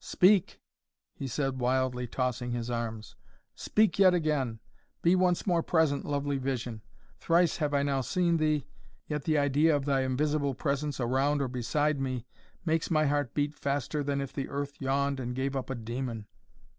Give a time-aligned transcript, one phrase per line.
[0.03, 0.59] "Speak!"
[1.13, 3.15] he said, wildly tossing his arms,
[3.53, 4.59] "speak yet again
[5.03, 6.81] be once more present, lovely vision!
[7.19, 8.65] thrice have I now seen thee,
[9.05, 12.25] yet the idea of thy invisible presence around or beside me,
[12.65, 16.25] makes my heart beat faster than if the earth yawned and gave up a demon."